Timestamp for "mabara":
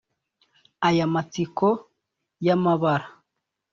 2.63-3.07